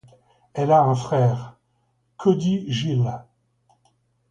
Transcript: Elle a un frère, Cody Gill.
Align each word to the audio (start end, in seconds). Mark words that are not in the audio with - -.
Elle 0.55 0.71
a 0.71 0.81
un 0.81 0.95
frère, 0.95 1.59
Cody 2.17 2.65
Gill. 2.73 3.07